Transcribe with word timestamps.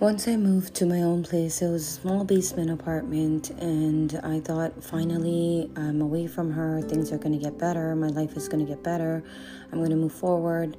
Once 0.00 0.28
I 0.28 0.36
moved 0.36 0.74
to 0.74 0.86
my 0.86 1.02
own 1.02 1.24
place, 1.24 1.60
it 1.60 1.68
was 1.68 1.82
a 1.82 2.00
small 2.00 2.22
basement 2.22 2.70
apartment, 2.70 3.50
and 3.58 4.20
I 4.22 4.38
thought 4.38 4.80
finally 4.80 5.68
I'm 5.74 6.00
away 6.00 6.28
from 6.28 6.52
her, 6.52 6.80
things 6.82 7.10
are 7.10 7.18
to 7.18 7.30
get 7.30 7.58
better, 7.58 7.96
my 7.96 8.06
life 8.06 8.36
is 8.36 8.46
to 8.46 8.64
get 8.64 8.84
better, 8.84 9.24
I'm 9.72 9.80
to 9.90 9.96
move 9.96 10.12
forward. 10.12 10.76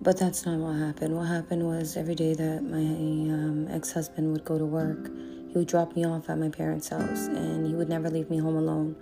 But 0.00 0.18
that's 0.18 0.46
not 0.46 0.58
what 0.58 0.72
happened. 0.72 1.14
What 1.14 1.28
happened 1.28 1.66
was 1.66 1.98
every 1.98 2.14
day 2.14 2.32
that 2.32 2.62
my 2.62 2.78
um, 2.78 3.68
ex 3.70 3.92
husband 3.92 4.32
would 4.32 4.46
go 4.46 4.56
to 4.56 4.64
work, 4.64 5.10
he 5.50 5.58
would 5.58 5.68
drop 5.68 5.94
me 5.94 6.06
off 6.06 6.30
at 6.30 6.38
my 6.38 6.48
parents' 6.48 6.88
house, 6.88 7.26
and 7.26 7.66
he 7.66 7.74
would 7.74 7.90
never 7.90 8.08
leave 8.08 8.30
me 8.30 8.38
home 8.38 8.56
alone. 8.56 8.96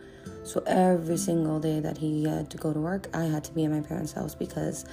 So 0.44 0.62
every 0.66 1.16
single 1.16 1.60
day 1.60 1.80
that 1.80 1.98
he 1.98 2.24
had 2.24 2.50
to 2.50 2.56
go 2.56 2.72
to 2.72 2.80
work, 2.80 3.08
I 3.14 3.24
had 3.24 3.44
to 3.44 3.52
be 3.52 3.64
at 3.64 3.70
my 3.70 3.80
parents' 3.80 4.12
house 4.12 4.34
because 4.34 4.84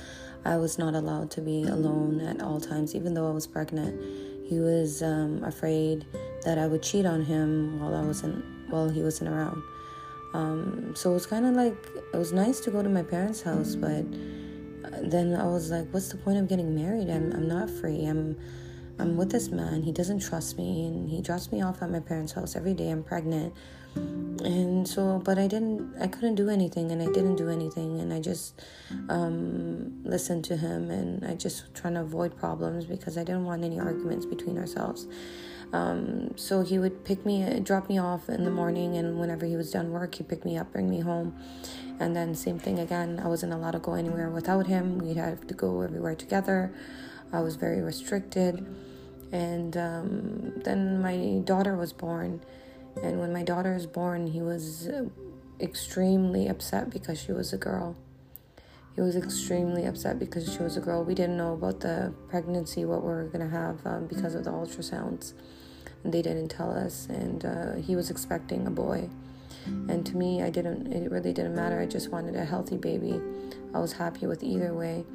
I 0.45 0.57
was 0.57 0.77
not 0.77 0.93
allowed 0.93 1.31
to 1.31 1.41
be 1.41 1.63
alone 1.63 2.21
at 2.21 2.41
all 2.41 2.59
times, 2.59 2.95
even 2.95 3.13
though 3.13 3.27
I 3.27 3.31
was 3.31 3.47
pregnant. 3.47 3.99
He 4.47 4.59
was 4.59 5.03
um, 5.03 5.43
afraid 5.43 6.05
that 6.43 6.57
I 6.57 6.67
would 6.67 6.81
cheat 6.81 7.05
on 7.05 7.25
him 7.25 7.79
while 7.79 7.95
I 7.95 8.01
wasn't 8.01 8.43
while 8.69 8.89
he 8.89 9.01
wasn't 9.01 9.29
around. 9.31 9.61
Um, 10.33 10.93
so 10.95 11.11
it 11.11 11.13
was 11.15 11.25
kind 11.25 11.45
of 11.45 11.55
like 11.55 11.75
it 12.13 12.17
was 12.17 12.31
nice 12.31 12.59
to 12.61 12.71
go 12.71 12.81
to 12.83 12.89
my 12.89 13.03
parents' 13.03 13.41
house, 13.41 13.75
but 13.75 14.05
then 15.01 15.35
I 15.35 15.45
was 15.45 15.71
like, 15.71 15.87
what's 15.91 16.09
the 16.09 16.17
point 16.17 16.37
of 16.37 16.47
getting 16.47 16.75
married? 16.75 17.09
I'm 17.09 17.31
I'm 17.33 17.47
not 17.47 17.69
free. 17.69 18.05
I'm 18.05 18.37
I'm 18.99 19.15
with 19.15 19.31
this 19.31 19.49
man. 19.49 19.83
He 19.83 19.91
doesn't 19.91 20.19
trust 20.19 20.57
me, 20.57 20.85
and 20.85 21.09
he 21.09 21.21
drops 21.21 21.51
me 21.51 21.61
off 21.61 21.81
at 21.81 21.89
my 21.89 21.99
parents' 21.99 22.33
house 22.33 22.55
every 22.55 22.73
day. 22.73 22.89
I'm 22.89 23.03
pregnant. 23.03 23.53
And 23.95 24.87
so 24.87 25.19
but 25.23 25.37
i 25.37 25.47
didn't 25.47 25.93
i 25.99 26.07
couldn't 26.07 26.35
do 26.35 26.49
anything 26.49 26.91
and 26.91 27.01
i 27.01 27.07
didn't 27.07 27.35
do 27.35 27.49
anything. 27.49 27.99
And 27.99 28.13
i 28.13 28.19
just 28.19 28.61
um, 29.09 30.01
listened 30.03 30.45
to 30.45 30.55
him 30.57 30.91
and 30.91 31.25
i 31.25 31.33
just 31.33 31.73
trying 31.73 31.95
to 31.95 32.01
avoid 32.01 32.37
problems 32.37 32.85
because 32.85 33.17
i 33.17 33.23
didn't 33.23 33.45
want 33.45 33.63
any 33.63 33.79
arguments 33.79 34.25
between 34.25 34.57
ourselves. 34.57 35.07
Um, 35.73 36.31
so 36.35 36.63
he 36.63 36.79
would 36.79 37.03
pick 37.03 37.25
me 37.25 37.59
drop 37.59 37.89
me 37.89 37.97
off 37.97 38.29
in 38.29 38.43
the 38.43 38.51
morning 38.51 38.95
and 38.95 39.19
whenever 39.19 39.45
he 39.45 39.55
was 39.55 39.71
done 39.71 39.91
work 39.91 40.15
he'd 40.15 40.29
pick 40.29 40.45
me 40.45 40.57
up 40.57 40.71
bring 40.71 40.89
me 40.89 40.99
home. 41.01 41.35
And 41.99 42.15
then 42.15 42.33
same 42.35 42.59
thing 42.59 42.79
again. 42.79 43.19
I 43.21 43.27
wasn't 43.27 43.51
allowed 43.53 43.71
to 43.71 43.79
go 43.79 43.93
anywhere 43.93 44.29
without 44.29 44.67
him. 44.67 44.99
We'd 44.99 45.17
have 45.17 45.45
to 45.47 45.53
go 45.53 45.81
everywhere 45.81 46.15
together 46.15 46.73
i 47.33 47.39
was 47.39 47.55
very 47.55 47.81
restricted 47.81 48.65
and 49.31 49.77
um, 49.77 50.53
then 50.63 51.01
my 51.01 51.41
daughter 51.45 51.75
was 51.75 51.93
born 51.93 52.41
and 53.03 53.19
when 53.19 53.31
my 53.31 53.43
daughter 53.43 53.73
was 53.73 53.85
born, 53.85 54.27
he 54.27 54.41
was 54.41 54.89
extremely 55.59 56.47
upset 56.47 56.89
because 56.89 57.21
she 57.21 57.31
was 57.31 57.53
a 57.53 57.57
girl. 57.57 57.95
He 58.95 59.01
was 59.01 59.15
extremely 59.15 59.85
upset 59.85 60.19
because 60.19 60.51
she 60.51 60.59
was 60.59 60.75
a 60.75 60.81
girl. 60.81 61.03
We 61.03 61.15
didn't 61.15 61.37
know 61.37 61.53
about 61.53 61.79
the 61.79 62.13
pregnancy, 62.29 62.83
what 62.83 63.03
we 63.03 63.11
are 63.11 63.25
going 63.25 63.47
to 63.47 63.55
have 63.55 63.85
um, 63.85 64.07
because 64.07 64.35
of 64.35 64.43
the 64.43 64.51
ultrasounds. 64.51 65.33
And 66.03 66.13
they 66.13 66.21
didn't 66.21 66.49
tell 66.49 66.71
us. 66.71 67.07
And 67.09 67.45
uh, 67.45 67.75
he 67.75 67.95
was 67.95 68.09
expecting 68.09 68.67
a 68.67 68.71
boy. 68.71 69.09
And 69.65 70.05
to 70.05 70.17
me, 70.17 70.41
I 70.41 70.49
didn't, 70.49 70.91
it 70.91 71.11
really 71.11 71.31
didn't 71.31 71.55
matter. 71.55 71.79
I 71.79 71.85
just 71.85 72.09
wanted 72.09 72.35
a 72.35 72.43
healthy 72.43 72.77
baby. 72.77 73.21
I 73.73 73.79
was 73.79 73.93
happy 73.93 74.25
with 74.25 74.43
either 74.43 74.73
way. 74.73 75.05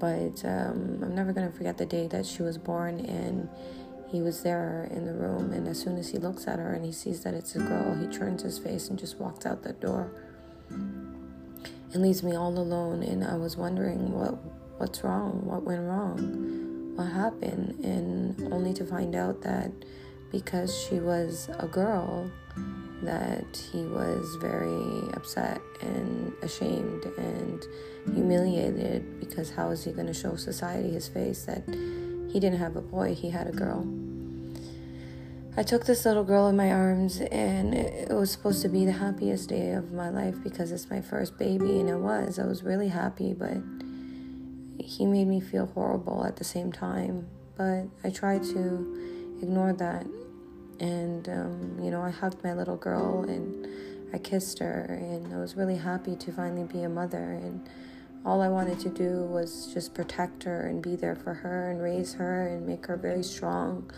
But 0.00 0.44
um, 0.44 0.98
I'm 1.02 1.14
never 1.14 1.32
to 1.32 1.50
forget 1.50 1.78
the 1.78 1.86
day 1.86 2.08
that 2.08 2.26
she 2.26 2.42
was 2.42 2.58
born. 2.58 2.98
And 3.00 3.48
he 4.10 4.20
was 4.22 4.42
there 4.42 4.88
in 4.90 5.06
the 5.06 5.14
room, 5.14 5.52
and 5.52 5.68
as 5.68 5.78
soon 5.78 5.96
as 5.96 6.10
he 6.10 6.18
looks 6.18 6.48
at 6.48 6.58
her 6.58 6.72
and 6.72 6.84
he 6.84 6.90
sees 6.90 7.22
that 7.22 7.32
it's 7.32 7.54
a 7.54 7.60
girl, 7.60 7.94
he 7.94 8.06
turns 8.08 8.42
his 8.42 8.58
face 8.58 8.88
and 8.88 8.98
just 8.98 9.20
walks 9.20 9.46
out 9.46 9.62
the 9.62 9.72
door 9.74 10.10
and 10.68 12.02
leaves 12.02 12.22
me 12.22 12.34
all 12.34 12.58
alone. 12.58 13.04
And 13.04 13.22
I 13.22 13.36
was 13.36 13.56
wondering 13.56 14.12
what 14.12 14.34
what's 14.78 15.04
wrong, 15.04 15.42
what 15.44 15.62
went 15.62 15.82
wrong, 15.82 16.96
what 16.96 17.06
happened, 17.06 17.84
and 17.84 18.52
only 18.52 18.72
to 18.74 18.84
find 18.84 19.14
out 19.14 19.42
that 19.42 19.70
because 20.32 20.76
she 20.76 20.98
was 20.98 21.48
a 21.60 21.68
girl, 21.68 22.28
that 23.02 23.62
he 23.72 23.84
was 23.84 24.36
very 24.40 25.12
upset 25.14 25.60
and 25.80 26.19
ashamed 26.42 27.04
and 27.16 27.64
humiliated 28.12 29.20
because 29.20 29.50
how 29.50 29.70
is 29.70 29.84
he 29.84 29.92
going 29.92 30.06
to 30.06 30.14
show 30.14 30.36
society 30.36 30.90
his 30.90 31.08
face 31.08 31.44
that 31.44 31.62
he 32.32 32.38
didn't 32.38 32.58
have 32.58 32.76
a 32.76 32.80
boy, 32.80 33.14
he 33.14 33.30
had 33.30 33.46
a 33.46 33.52
girl. 33.52 33.86
I 35.56 35.64
took 35.64 35.84
this 35.84 36.04
little 36.04 36.22
girl 36.22 36.46
in 36.46 36.56
my 36.56 36.70
arms, 36.70 37.20
and 37.20 37.74
it 37.74 38.10
was 38.10 38.30
supposed 38.30 38.62
to 38.62 38.68
be 38.68 38.84
the 38.84 38.92
happiest 38.92 39.48
day 39.48 39.72
of 39.72 39.92
my 39.92 40.08
life 40.08 40.36
because 40.42 40.70
it's 40.70 40.88
my 40.88 41.00
first 41.00 41.38
baby, 41.38 41.80
and 41.80 41.90
it 41.90 41.96
was. 41.96 42.38
I 42.38 42.44
was 42.44 42.62
really 42.62 42.88
happy, 42.88 43.34
but 43.34 43.58
he 44.78 45.04
made 45.06 45.26
me 45.26 45.40
feel 45.40 45.66
horrible 45.66 46.24
at 46.24 46.36
the 46.36 46.44
same 46.44 46.72
time. 46.72 47.26
But 47.56 47.86
I 48.04 48.10
tried 48.10 48.44
to 48.44 49.36
ignore 49.42 49.72
that, 49.72 50.06
and 50.78 51.28
um, 51.28 51.78
you 51.82 51.90
know, 51.90 52.00
I 52.00 52.10
hugged 52.10 52.44
my 52.44 52.54
little 52.54 52.76
girl 52.76 53.24
and 53.24 53.66
I 54.12 54.18
kissed 54.18 54.58
her, 54.58 54.98
and 55.00 55.32
I 55.32 55.38
was 55.38 55.56
really 55.56 55.76
happy 55.76 56.16
to 56.16 56.32
finally 56.32 56.64
be 56.64 56.82
a 56.82 56.88
mother. 56.88 57.32
And 57.32 57.68
all 58.24 58.42
I 58.42 58.48
wanted 58.48 58.80
to 58.80 58.88
do 58.88 59.24
was 59.24 59.72
just 59.72 59.94
protect 59.94 60.42
her 60.44 60.66
and 60.66 60.82
be 60.82 60.96
there 60.96 61.16
for 61.16 61.34
her 61.34 61.70
and 61.70 61.82
raise 61.82 62.14
her 62.14 62.48
and 62.48 62.66
make 62.66 62.86
her 62.86 62.94
a 62.94 62.98
very 62.98 63.22
strong 63.22 63.90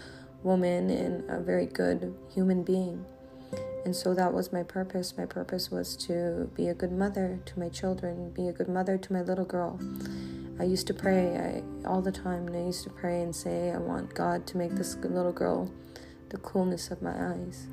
woman 0.43 0.91
and 0.91 1.29
a 1.31 1.41
very 1.41 1.67
good 1.67 2.15
human 2.33 2.63
being. 2.63 3.05
And 3.85 3.97
so 3.97 4.15
that 4.15 4.33
was 4.33 4.53
my 4.53 4.63
purpose. 4.63 5.17
My 5.19 5.27
purpose 5.27 5.71
was 5.71 5.97
to 6.07 6.51
be 6.55 6.69
a 6.69 6.75
good 6.75 6.93
mother 6.93 7.41
to 7.47 7.59
my 7.59 7.69
children, 7.69 8.31
be 8.31 8.49
a 8.49 8.53
good 8.53 8.69
mother 8.69 8.97
to 8.97 9.13
my 9.13 9.23
little 9.23 9.45
girl. 9.45 9.81
I 10.61 10.65
used 10.65 10.87
to 10.89 10.95
pray 10.95 11.37
I, 11.37 11.89
all 11.89 12.01
the 12.01 12.13
time, 12.13 12.47
and 12.47 12.57
I 12.57 12.61
used 12.61 12.85
to 12.85 12.91
pray 12.91 13.23
and 13.23 13.35
say, 13.35 13.73
I 13.73 13.79
want 13.79 14.15
God 14.15 14.47
to 14.49 14.57
make 14.57 14.73
this 14.73 14.95
little 14.97 15.33
girl 15.33 15.71
the 16.29 16.39
coolness 16.39 16.91
of 16.91 17.03
my 17.03 17.33
eyes. 17.33 17.67